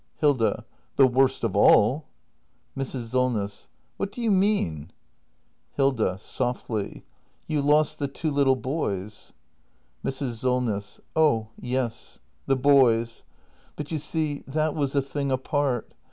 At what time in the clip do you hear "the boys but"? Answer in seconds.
12.47-13.91